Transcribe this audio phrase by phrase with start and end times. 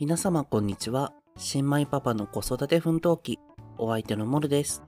[0.00, 1.12] 皆様こんにちは。
[1.36, 3.38] 新米パパの子育て奮闘記、
[3.76, 4.82] お相手のモルです。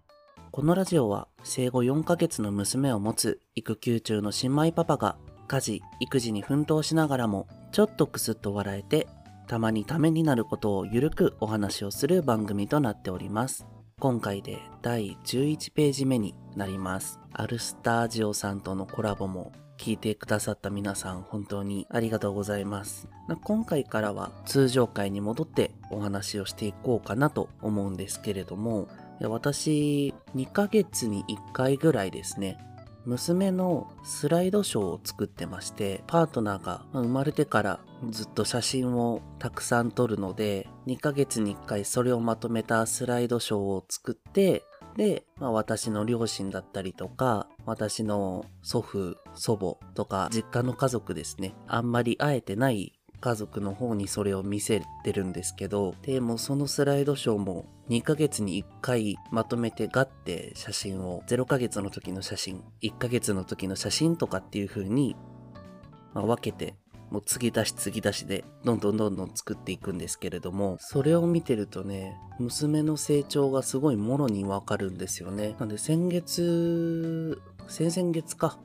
[0.51, 5.19] このラジオは生後4ヶ月の娘を持つ育休中の新米パパが
[5.49, 9.07] 家事、育児に奮闘しながらもちょっとクスッと笑えて
[9.49, 13.67] たまにためになることをゆるくお話をする番組となっております。
[14.01, 17.21] 今回で第11ページ目になります。
[17.35, 23.09] アルスタージオさんとのコラボも聞いてくださった皆さん本当にありがとうございます。
[23.43, 28.87] 今回からは通常回に戻ってお話をしていこうかなと思うんですけれども、
[29.23, 32.59] 私2ヶ月に1回ぐらいですね、
[33.07, 44.63] 娘のスライドショーを作ってまして、パートナーが生まれてからずっと写真をたくさん撮るので、2ヶ月に1回それをまとめたスライドショーを作って、
[44.97, 51.55] で、まあ、私の両親だったりとか、私の祖父、祖母とか、実家の家族ですね。
[51.67, 65.17] あんまり会えてない家族の方にそれを見せてるんですけど、でもそのスライドショーも2ヶ月に1回まとめてガッて写真を、0ヶ月の時の写真、1ヶ月の時の写真とかっていう風に、
[66.15, 66.75] 分けて
[67.13, 78.59] もう継ぎ足し継ぎ足しでどんどんどんどん作っていくんですけれどもそれを見てるとね娘の成長がすごいもろにわかるんですよねなんで先月先々月か。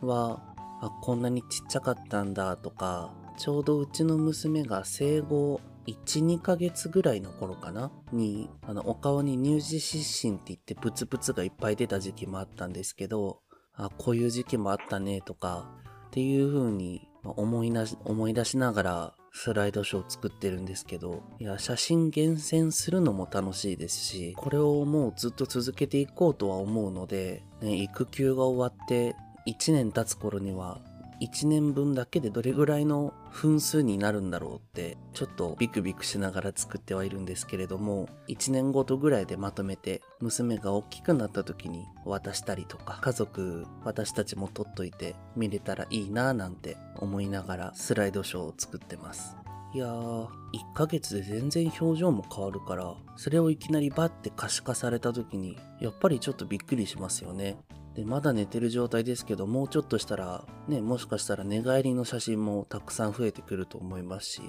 [0.00, 0.40] は
[0.80, 7.90] あこんなにちっちゃかったんだとかちょうどうちの娘が生後12ヶ月ぐらいの頃かな。
[8.12, 13.40] にあのお顔に乳児湿疹って言ってプツプツがいっぱい出た時期もあったんですけど
[13.74, 15.68] あこういう時期もあったねとか
[16.08, 30.80] っていう風に思いなし思い出しながらスライドショーを作ってるんですけど、いや、写真厳選するのも楽しいですし、これをもうずっと続けていこうとは思うので、ね、育休が終わって1年経つ頃には、
[31.20, 49.36] 1年分だけでどれぐらいの分数になるんだろうって、ちょっとビクビクしながら作ってはいるんですけれども、1年ごとぐらいでまとめて、娘が大きくなった時に渡したりとか、家族、私たちも撮っといて見れたらいいなぁなんて思いながらスライドショーを作ってます。
[49.74, 50.28] いやー、1
[50.74, 57.58] ヶ月で全然表情も変わるから、それをいきなりバッて可視化された時に、やっぱりちょっとびっくりしますよね。
[57.98, 64.42] でまだ寝てる状態ですけどもうちょっとしたらねもしかしたら寝返りの写真もたくさん増えてくると思いますし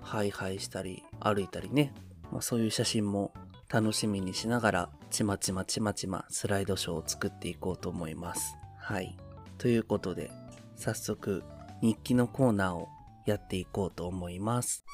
[0.00, 1.94] ハイハイしたり歩いたりね、
[2.32, 3.32] まあ、そういう写真も
[3.68, 8.56] 楽しみにしながらちまちまちまちまスライドショーを作っていこうと思います。
[8.80, 9.16] はい。
[9.58, 10.32] ということで
[10.74, 11.44] 早速
[11.80, 12.88] 日記のコーナーを
[13.28, 14.84] やっていこうと思います。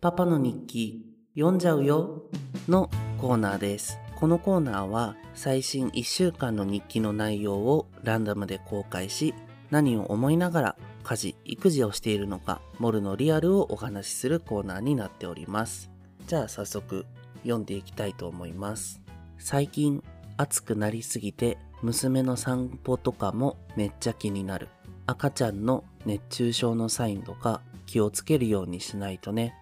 [0.00, 1.04] パパの日記
[1.34, 2.24] 読んじゃうよ
[2.68, 3.98] のコーナーです。
[4.16, 9.34] このコーナーは最新1週間の日記の内容をランダムで公開し
[9.70, 15.90] 何を思いながら家事育児をしているのかモルのリアルをお話しするコーナーになっております。
[16.26, 17.06] じゃあ早速
[17.42, 19.00] 読んでいきたいと思います。
[19.38, 20.02] 最近
[20.36, 24.68] 暑くなりすぎて娘の散歩とかもめっちゃ気になる。
[25.10, 29.54] 赤ちゃんの熱中症のサインとか気をつけるようにしないとね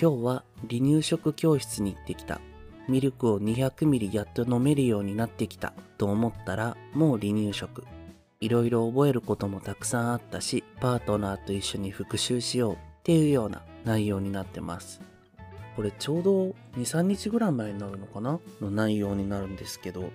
[0.00, 2.40] 今日は離乳食教室に行ってきた
[2.88, 7.84] ミルクを200ミリやっと飲めるようになってきたと思ったらもう離乳食。
[8.40, 15.00] いろいろ覚えることもたくさんあったし、パートナーと一緒に復習しようっていうような内容になってます。
[15.76, 18.38] これちょうど2、3日ぐらい前になるのかな？
[18.60, 20.10] の内容になるんですけど。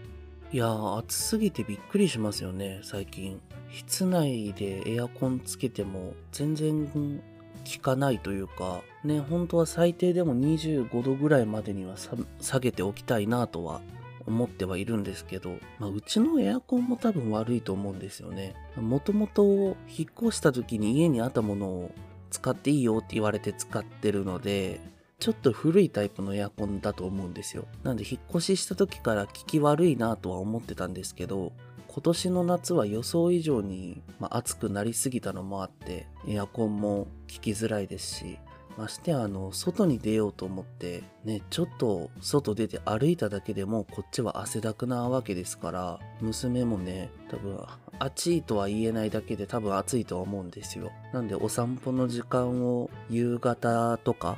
[0.52, 3.40] いやー、暑すぎてびっくりしますよね、最近。
[3.72, 11.96] 室内でエアコンつけても全然効かないというか、ね、本当は最低でも25度ぐらいまでには
[12.42, 13.82] 下げておきたいなとは
[14.26, 18.56] 思ってはいるんですけど、まあ、うちのエアコンも多分悪いと思うんですよね。
[18.76, 19.44] もともと
[19.88, 21.92] 引っ越した時に家にあったものを
[22.30, 24.80] 使っていいよって言われて使ってるので、
[25.20, 27.66] ちょっと古いタイプのエアコンだと思うんですよ。
[27.84, 31.52] なんで引っ越しした時から効き悪いなとは思ってたんですけど、
[31.92, 38.38] 今年の夏は予想以上に、まあ、暑くなりすぎたのもあってエアコンも効きづらいですし
[38.78, 47.60] ましてあの外に出ようと思ってねちょっと外出て歩いただけでもこっちは汗だくなわけですから娘もね多分
[47.98, 50.92] 暑いとは言えないだけで多分暑いとは思うんですよ。
[51.12, 54.38] なんでお散歩の時間を夕方とか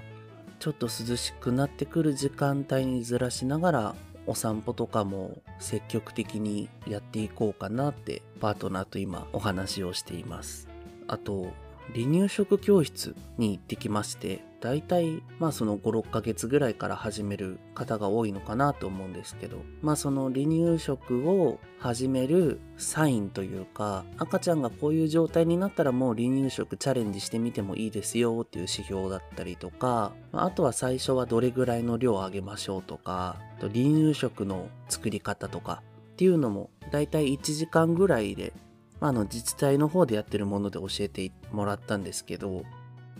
[0.58, 3.96] ちょっと涼しくなってくる時間帯にずらしながら
[4.28, 10.68] お散歩とかも積極的にやっていこうかなってパートナーと今お話をしています。
[11.08, 11.52] あと、
[11.94, 35.82] 離乳食教室に行ってきまして、大体まあその56ヶ月ぐらいから始める方が多いのかなと思うんですけどまあその離乳食を始めるサインというか赤ちゃんがこういう状態になったらもう離乳食チャレンジしてみてもいいですよっていう指標だったりとかあとは最初はどれぐらいの量をあげましょうとか離乳食の作り方とか
[36.14, 38.54] っていうのも大体1時間ぐらいで
[39.02, 42.64] まあ、あの自治体の方でやってるもので教えてもらったんですけど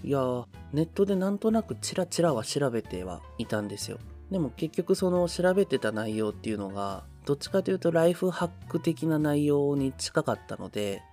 [0.04, 4.00] いやーネットでなんとなくチラチラは調べてはいたんですよ。
[4.32, 11.04] でも結局その調べてた内容っていうのがどっちかというとライフハック的な内容に近かったので、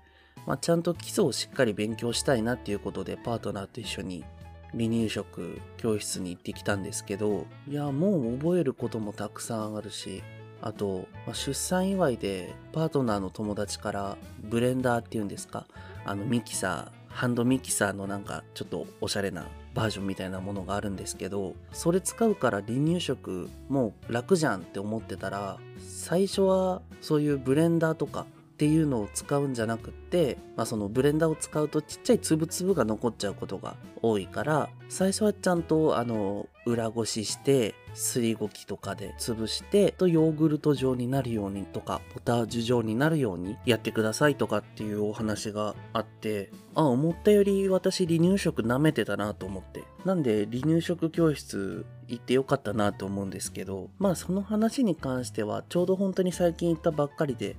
[0.46, 4.24] まあ、ちゃんと基礎をしっかり勉強したいなっていうことでパートナーと一緒に
[4.72, 10.22] 離乳食教室に行ってきたんですけどいやもう覚えることもたくさんあるし
[10.60, 15.66] あと、まあ、出産祝いでパートナーの友達からブレンダーっていうんですか
[16.04, 28.24] あのミキサーハンドミキサーのなんかちょっとおしゃれなバージョンみたいなものがあるんですけどそれ使うから離乳食もう楽じゃんって思ってたら最初はそういうブレンダーとか
[28.58, 49.84] っていうのを使うんじゃなくって、まあ、そのブレンダーを使うとちっちゃい粒々が残っちゃうことが多いから最初はちゃんとあの裏ごししてすりこぎとかで潰してとヨーグルト状になるようにとかポタージュ状になるようにやってくださいとかっていうお話があってあ思ったより私離乳食舐めてたなと思って。
[50.04, 57.56] なんで離乳食教室行ってよかったなと思うんですけどまあその話に関してはちょうど本当に最近行ったばっかりで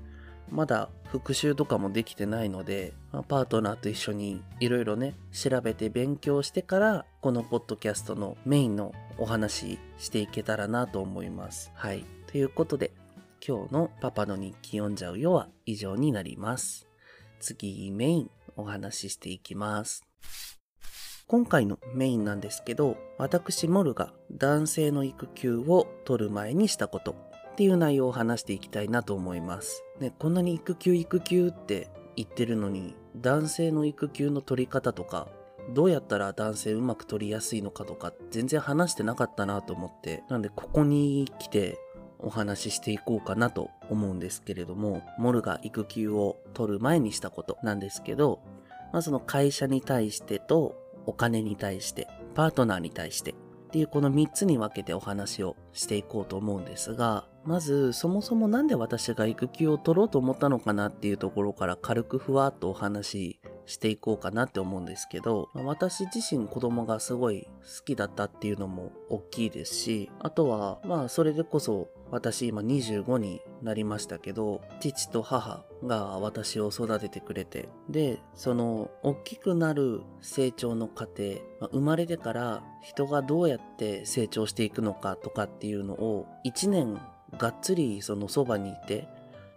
[0.52, 11.72] まだ復習とかもできてないので、まあ、パートナーと一緒にいろいろね、調べて勉強してから、このポッドキャストのメインのお話していけたらなと思います。
[11.76, 12.06] はい。
[12.28, 12.92] ということで、
[13.46, 16.88] 今日のパパの日記読んじゃうよは以上になります。
[17.40, 20.06] 次、メインお話ししていきます。
[21.28, 29.84] 今回のメインなんですけど、私モルが男性の育休を取る前にしたことっていう内容を話していきたいなと思います。
[30.00, 35.28] ね、こんなに育休育休って言ってるのに、男性の育休の取り方とか、
[35.74, 41.78] どうやったら男性うまく取りやすいのかとか、全然話してなかったなと思って、なんでここに来て
[42.18, 48.42] お話ししていこうかなと思うんですけれども、モルが育休を取る前にしたことなんですけど、
[48.92, 50.76] まあその会社に対してと、
[51.06, 53.36] お金に対して、パートナーに対して、っ
[53.72, 81.40] ていうこの3つに分けてお話をしていこうと思うんですが、まずそもそも何で私が育休を取ろうと思ったのかなっていうところから軽くふわっとお話ししていこうかなって思うんですけど、私自身子供がすごい好きだったっていうのも大きいですし、あとはまあそれでこそ私今25になりましたけど、父と母が私を育ててくれて、で、その大きくなる成長の過程、
[81.72, 87.00] 生まれてから人がどうやって成長していくのかとかっていうのを1年
[87.38, 89.08] がっつりそのそばにいて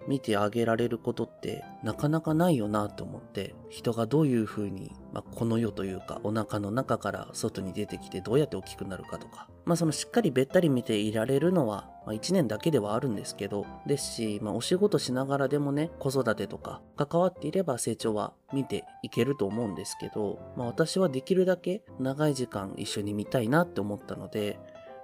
[0.09, 24.59] 見てあげられることってなかなかないよなと思って人がどういう風に、まあ、この世というかお腹の中から外に出てきてどうやって大きくなるかとかまあそのしっかりべったり見ていられるのは、まあ、1年だけではあるんですけどですし、まあ、お仕事しながらでもね子育てとか関わっていれば成長は見ていけると思うんですけど、まあ、私はできるだけ長い時間一緒に見たいなって思ったので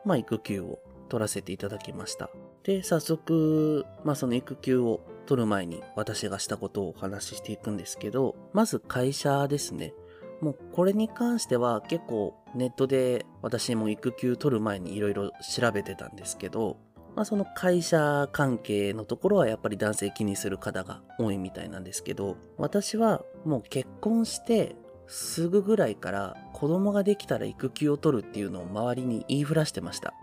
[0.05, 2.31] まあ育休を取らせていただきました。
[2.62, 9.94] で、早速、まあその育休を取る前に私がしたことをお話ししていくんですけど、まず会社ですね。
[10.40, 16.76] もうこれに関しては結構ネットで私も育休取る前にいろいろ調べてたんですけど、
[17.16, 24.76] まあその会社関係のところはやっぱり男性気にする方が多いみたいなんですけど、私はもう結婚して
[25.09, 30.14] すぐぐらいから子供ができたら育休を取るっていうのを周りに言いふらしてました。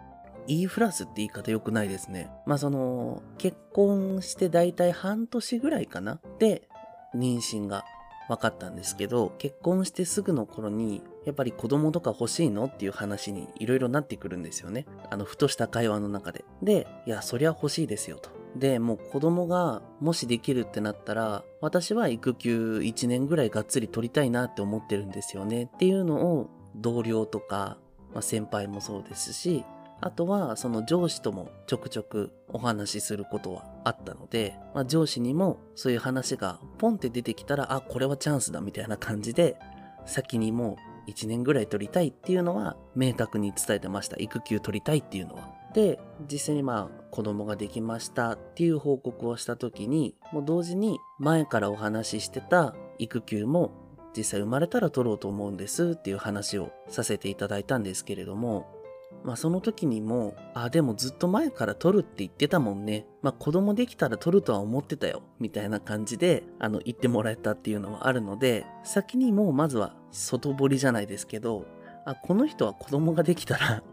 [0.47, 2.31] 言いふらすって言い方良くないですね。
[2.45, 6.19] まあその、結婚してだいたい半年ぐらいかな？
[6.39, 6.67] で、
[7.15, 7.85] 妊娠が
[8.27, 12.65] 分かったんですけど、結婚してすぐの頃に、やっぱり子供とか欲しいの？
[12.65, 14.85] っていう話にいろいろなってくるんですよね。
[15.09, 16.45] あの、ふとした会話の中で。
[16.61, 18.29] で、いや、そりゃ欲しいですよと。
[18.55, 27.77] で、もう子供がもしできるってなったら、私は育休1年ぐらいがっつり取りたいなって思ってるんですよねっていうのを同僚とか、
[28.13, 29.65] まあ、先輩もそうですし、
[30.01, 39.57] あとはその上司ともちょくちょくお話しすることはあったので、まあ、上司にもそういう話がポンって出てきたら、あ、これはチャンスだみたいな感じで、
[40.05, 44.17] 先にもう1年ぐらい取りたいっていうのは明確に伝えてました。
[44.19, 45.49] 育休取りたいっていうのは。
[45.73, 45.99] で、
[46.31, 53.71] 実際にまあ子供ができましたっていう報告をした時に、もう同時に前からお話ししてた育休も
[54.15, 58.74] 実際生まれたら取ろうと思うんですっていう話をさせていただいたんですけれども、
[59.23, 63.07] まあその時にも、あ、でもずっと前から取るって言ってたもんね。
[63.21, 65.23] まあ子供できたら取るとは思ってたよ。
[65.39, 71.65] みたいな感じで、あの、言ってもらえたっていうのはあるので、先にもうまずは外堀じゃないですけど、
[72.05, 73.83] あ、この人は子供ができたら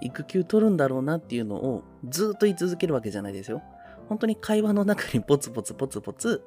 [0.00, 3.62] 育休取るんだろうなっていうのをずっと言い続けるわけじゃないですよ。
[4.08, 6.44] 本当に会話の中にポツポツポツポツ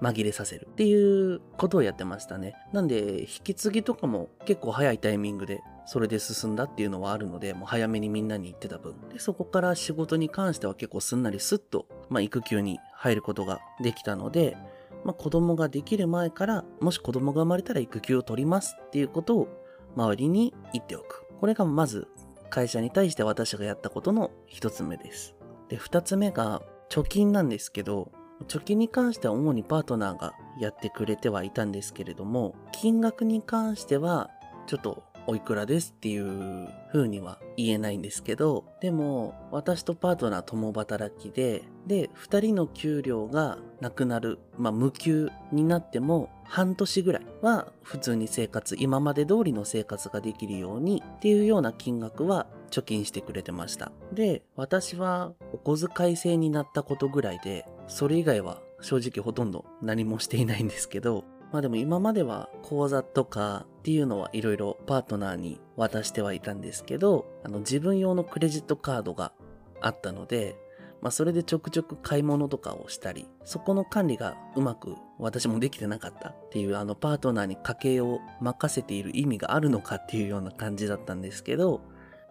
[0.00, 2.54] 紛れさせるっていうことをやってましたね。
[2.72, 8.94] なんで、引き継ぎとかも結構早いタイミングでそれで進んだっていうのはあるので、もう早めにみんなに言ってた分。
[9.12, 14.56] で、そこから仕事に関しては結構すんなりスッと、まあ、育休に入ることができたので、
[15.04, 19.48] まあ、子供ができる前から、もし子供が生まれたら育休を取りますっていうことを
[19.96, 21.26] 周りに言っておく。
[21.40, 22.06] これがまず
[22.50, 25.34] 会社に対して私がやったことの一つ目です。
[25.68, 28.12] で、二つ目が貯金なんですけど、
[28.46, 34.30] 貯金に関しては主にパートナーがやってくれてはいたんですけれども、金額に関しては
[34.66, 53.92] ちょっとおいくらですっていう風には言えないんですけど、でも私とパートナー共働きで、で、二人の給料がなくなる、まあ無給になっても半年ぐらいは普通に生活、今まで通りの生活ができるようにっていうような金額は貯金してくれてました。
[54.12, 69.32] で、私はお小遣い制になったことぐらいで、それ以外は正直ほとんど何もしていないんですけど、まあでも今までは口座とかっていうのはいろいろパートナーに渡してはいたんですけど、あの自分用のクレジットカードが
[69.80, 70.56] あったので、
[71.02, 81.82] まあそれでちょくちょく買い物とかをしたり、そこの管理がうまく私もできてなかったっていうあのパートナーに家計を任せている意味があるのかっていうような感じだったんですけど、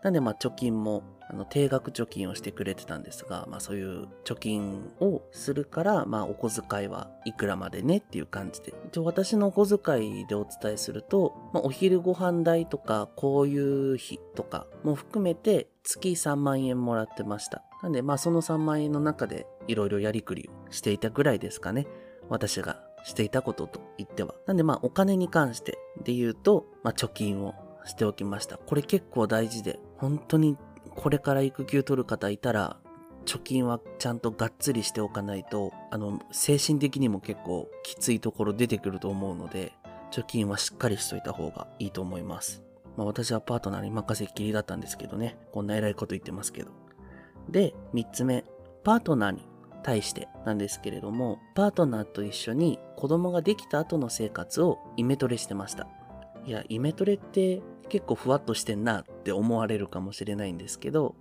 [0.03, 8.73] なんでまあ貯金もあの定額貯金をしてくれてたんですが、まあそういう貯金をするから、まあお小遣いはいくらまでねっていう感じで。
[8.87, 13.57] 一応私のお小遣いでお伝えすると、まあお昼ご飯代とか、こうい
[13.93, 17.63] う日とかも含めて月3万円もらってました。
[17.81, 21.87] なんでまあその3万円の中でいろいろやりくりをしていたぐらいですかね。
[22.27, 24.35] 私がしていたことと言っては。
[24.47, 27.53] なんでまあお金に関してで言うと、まあ貯金を
[27.85, 28.57] しておきました。
[28.57, 30.57] これ結構大事で、本当に
[30.95, 32.77] これから育休取る方いたら、
[33.25, 39.73] 貯金はちゃんとがっつりしておかないと、あの、精神的にも結構きついところ出てくると思うので、
[40.11, 42.63] 貯金はしっかりしといた方がいいと思います。
[42.97, 46.71] まあ私はパートナーに任せっきりだったんですけどね、こんな偉いこと言ってますけど。
[47.49, 48.43] で、三つ目、
[48.83, 49.47] パートナーに
[49.83, 55.87] 対してなんですけれども、パートナーと一緒に子供ができた後の生活をイメトレしてました。
[56.45, 61.15] いや、イメトレって結構ふわっとしてんなって思われるかもしれないんですけど、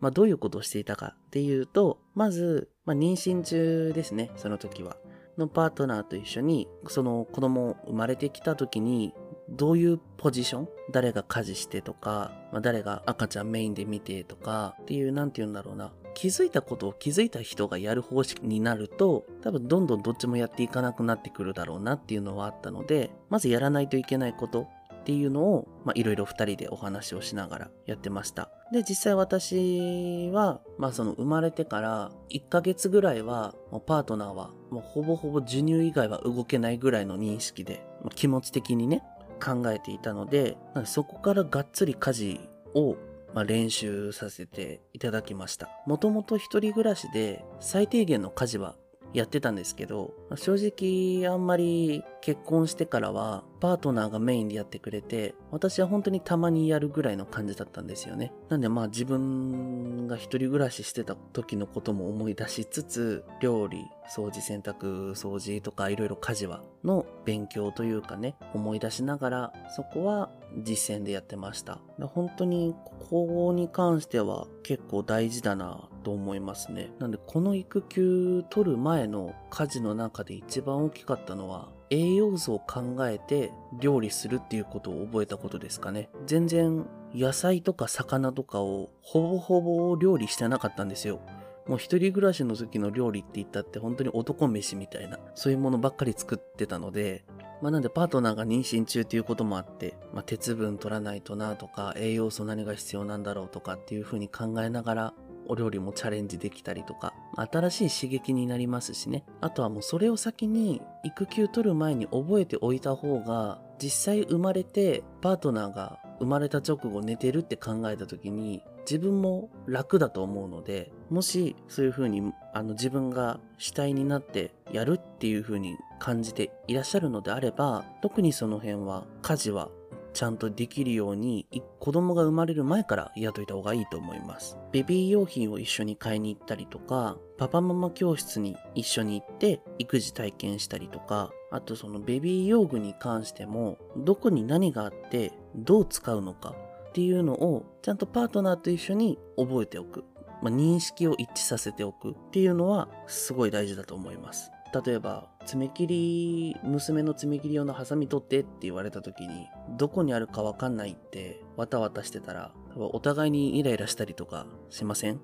[0.00, 4.96] まあどういうことをしていたかっていうと、まず、まあ妊娠中ですね、その時は。
[5.38, 9.14] のパートナーと一緒に、その子供生まれてきた時に、
[9.48, 15.92] どういうポジション誰が家事してとか、まあ、誰が赤ちゃんメインで見てとかっていう、なんて言うんだろうな。
[16.16, 28.50] 気づいたことを気づいた人がやる方式になると、多分どんどんどっちもやっていかなくなってくるだろうなっていうのはあったので、まずやらないといけないことっていうのを、まあ、いろいろ二人でお話をしながらやってました。
[28.72, 33.54] で、実際私は、まあ、その生まれてから1ヶ月ぐらいは、
[33.84, 39.02] パートナーは、もうほぼほぼ授乳以外は動けないぐらいの認識で、気持ち的にね、
[39.38, 40.56] 考えていたので、
[40.86, 42.40] そこからがっつり家事
[42.74, 42.96] を
[43.36, 45.68] まあ、練習させていただきました。
[45.86, 48.76] もともと一人暮らしで最低限の家事は
[49.12, 58.32] やってたんですけど、ま正直あんまり結婚してからはパートナーがメインでやってくれて、私は本当にたまにやるぐらいの感じだったんですよね。
[58.48, 70.30] なんでまあ自分が一人暮らししてた時のことも思い出しつつ、料理、掃除、洗濯、掃除とかいろいろ家事はの勉強というかね、思い出しながら、そこは
[70.62, 71.80] 実践でやってました。
[72.00, 76.92] 本当にここに関しては結構大事だなと思いますね。
[76.98, 86.10] なんでこの育休取る前の家事の中で一番大きかったのは栄養素を考えて料理するっていうことを覚えたことですかね。
[86.26, 91.20] 全然野菜とか魚とかをほぼほぼ料理してなかったんですよ。
[91.66, 97.24] もう一人暮らしの時の料理って言ったって本当に男飯みたいな、そういうものばっかり作ってたので、
[97.62, 105.14] まあなんでパートナーが妊娠中っていうこともあって、まあ鉄分取らないとなとか、栄養素何が必要なんだろうとかっていうふうに考えながら
[105.48, 109.24] お料理もチャレンジできたりとか、新しい刺激になりますしね。
[109.40, 129.70] あとはもうそれを先に育休取る前に覚えておいた方が、実際生まれてパートナーが生まれた直後寝てるって考えた時に自分も楽だと思うので、もしそういう風にあの自分が主体になってやるっていう風に感じていらっしゃるのであれば、特にその辺は家事は
[130.12, 131.46] ちゃんとできるように
[131.78, 134.56] 子供が生まれる前からやっといた方がいいと思います。
[134.72, 146.54] ベビー用品を一緒に買いに行ったりとか、パパママ教室に一緒に行って育児体験したりとか、あとそのベビー用具に関してもどこに何があってどう使うのか
[146.96, 150.06] っていうのをちゃんとパートナーと一緒に覚えておく。
[150.40, 154.50] まあ、認識を一致させておくっていうのはすごい大事だと思います。
[154.86, 165.20] 例えば、爪切り、娘の爪切り用のハサミ取ってって言われた時に、どこにあるかわかんないってわたわたしてたら、お互いにイライラしたりとかしません？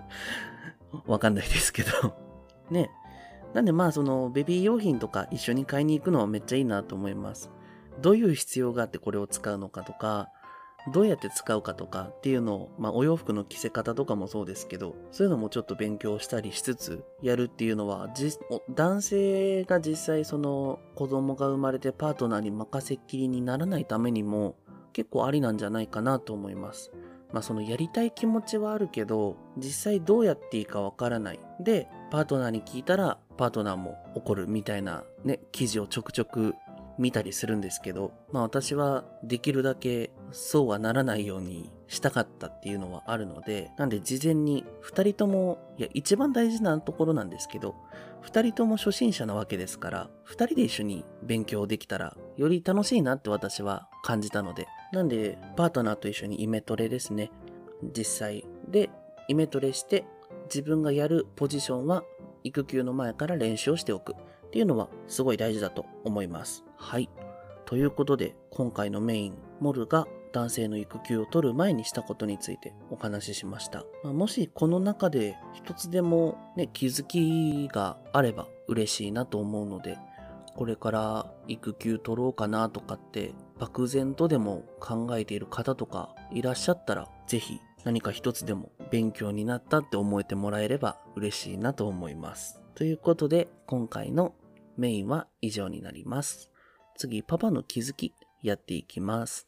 [1.06, 2.14] わかんないですけど
[2.70, 2.90] ね。
[3.54, 7.50] なんでまあそのベビー用品とか一緒に買いに行くのはめっちゃいいなと思います。
[8.02, 10.28] どういう必要があってこれを使うのかとか、
[10.88, 18.08] どうやって使うかとかっていうのを、まあ、お洋服の着せ方とかもそうですけど、そういうのもちょっと勉強したりしつつやるっていうのは、
[18.70, 24.56] 男性が実際その子供が生まれてパートナーに任せっきりにならないためにも
[24.92, 26.92] 結構ありなんじゃないかなと思います。
[27.32, 31.40] まあそのやりたい気持ちはあるけど、実際どうやっていいかわからない。
[31.60, 36.54] で、パートナーに聞いたら、パートナーも怒るみたいなね、記事をちょくちょく
[37.00, 47.74] 見たりするんですけど、まあ私はできるだけそうはならないようにしたかったっていうのはあるので、なんで事前に2人とも、いや一番大事なところなんですけど、
[48.22, 57.30] 2人とも初心者なわけですから、2人で一緒に勉強できたら、より楽しいなって私は感じたので、なんでパートナーと一緒にイメトレですね、
[57.96, 58.90] 実際で
[59.28, 60.04] イメトレして
[60.44, 62.04] 自分がやるポジションは
[62.44, 64.12] 育休の前から練習をしておく。
[64.12, 66.64] っていうのはすごい大事だと思います。
[66.80, 67.10] はい。
[67.66, 73.84] ということで、今回のメイン、モルが男性の育休を取る前にしたことについてお話ししました。
[74.02, 79.98] まあ、もしこの中で一つでもね、気づきがあれば嬉しいなと思うので、
[80.56, 92.60] これから育休取ろうかなとかって漠然とでも考えている方とかいらっしゃったら、ぜひ何か一つでも勉強になったって思えてもらえれば嬉しいなと思います。
[92.74, 94.34] ということで、今回の
[94.76, 96.50] メインは以上になります。
[97.00, 99.46] 次、パパの気づきやっていきます。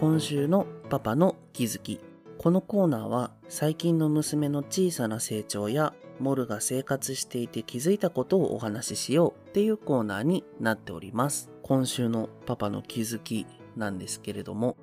[0.00, 2.00] 今週のパパの気づき。
[2.38, 11.50] このコーナーは最近の娘の小さな成長やモルが生活していて気づいたことをお話ししようっていうコーナーになっております。
[11.62, 13.46] 今週のパパの気づき
[13.76, 14.78] なんですけれども、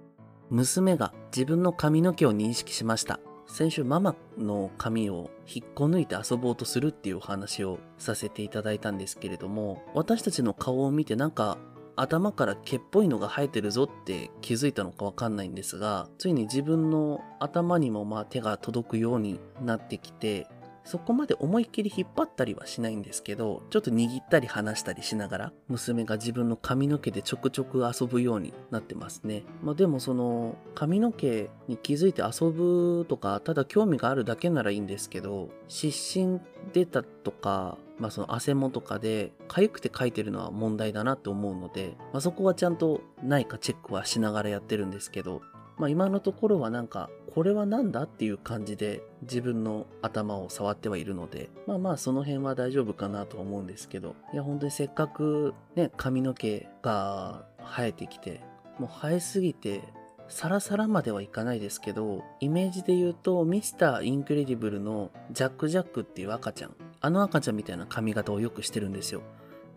[0.52, 3.20] 娘が自分の髪の毛を認識しました。
[3.50, 11.58] 先週ママの髪を引っこ抜いて遊ぼうとするっていうお話をさせていただいたんですけれども、私たちの顔を見てなんか
[11.96, 20.48] 頭から毛っぽいのが生えてるぞって気づいたのかわかんないんですが、ついに自分の頭にもまあ手が届くようになってきて、
[20.90, 29.44] そこまで思いっきり引っ張ったりはしないんですけど、ちょっと握ったり離したりしながら、娘が自分の髪の毛でちょくちょく遊ぶようになってますね。
[29.62, 36.42] まあでもその、髪の毛に気づいて遊ぶとか、ただ興味があるだけならいいんですけど、湿疹
[36.74, 45.44] 出たとか、まあそのあせもとかで、痒くて掻いてるのは問題だなって思うので、まあそこはちゃんとないかチェックはしながらやってるんですけど、
[45.80, 58.42] まあ今のところはなんか、これは何だっていう感じで自分の頭を触ってはいるので、まあまあその辺は大丈夫かなと思うんですけど、いや本当にせっかくね、髪の毛が生えてきて、
[58.78, 59.84] もう生えすぎて
[60.28, 69.22] サラサラまではいかないですけど、イメージで言うと、ミスターインクレディブルのジャック・ジャックっていう赤ちゃん、あの赤ちゃんみたいな髪型をよくしてるんですよ。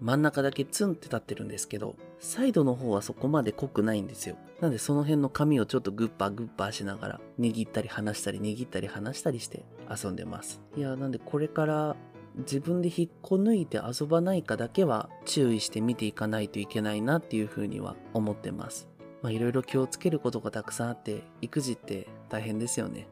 [0.02, 4.36] 真ん中だけツンって立ってるんですけど、サイドの方はそこまで濃くないんですよ。
[4.60, 10.60] なんでその辺の髪をちょっとグッパグッパしながら、握ったり離したり握ったり離したりして遊んでます。
[10.76, 11.94] いや、なんでこれから
[12.36, 18.88] 自分で引っこ抜いて遊ばないかだけは注意して見ていかないといけないなっていうふうには思ってます。
[19.22, 23.06] まあいろいろ気をつけることがたくさんあって、育児って大変ですよね。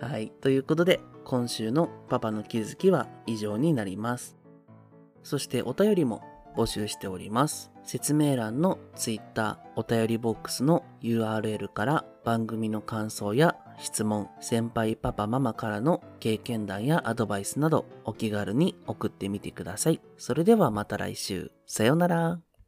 [0.00, 0.32] はい。
[0.40, 4.41] ということで、今週のパパの気づきは以上になります。
[5.22, 6.22] そしてお便りも
[6.56, 7.70] 募集しております。
[7.84, 20.00] 説明欄の Twitter お便りボックスの URL から番組の感想や質問、先輩パパママからの経験談やアドバイスなどお気軽に送ってみてください。
[20.18, 21.50] それではまた来週。
[21.66, 22.51] さようなら。